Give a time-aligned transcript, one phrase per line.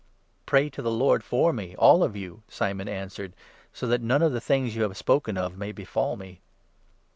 [0.47, 3.35] '""Pray to the Lord for me, all of you," Simon answered,
[3.71, 6.41] "so that none of the things you have spoken of may befall me."